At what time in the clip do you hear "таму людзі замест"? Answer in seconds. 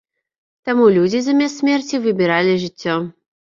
0.69-1.61